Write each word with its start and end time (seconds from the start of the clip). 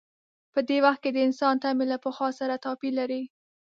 په 0.53 0.59
دې 0.67 0.77
وخت 0.85 0.99
کې 1.03 1.11
د 1.13 1.17
انسان 1.27 1.55
تمې 1.63 1.85
له 1.93 1.97
پخوا 2.03 2.29
سره 2.39 2.61
توپیر 2.65 2.93
لري. 2.99 3.21